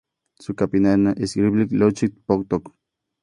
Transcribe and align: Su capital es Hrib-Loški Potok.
Su 0.39 0.55
capital 0.55 1.13
es 1.19 1.35
Hrib-Loški 1.37 2.09
Potok. 2.25 2.73